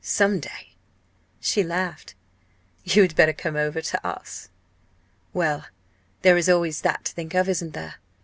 some 0.03 0.39
day." 0.39 0.73
She 1.39 1.61
laughed. 1.61 2.15
"You 2.83 3.03
had 3.03 3.15
better 3.15 3.33
come 3.33 3.55
over 3.55 3.83
to 3.83 4.03
us." 4.03 4.49
"Well, 5.31 5.65
there 6.23 6.37
is 6.37 6.49
always 6.49 6.81
that 6.81 7.05
to 7.05 7.13
think 7.13 7.35
of, 7.35 7.47
isn't 7.47 7.73
there? 7.73 7.97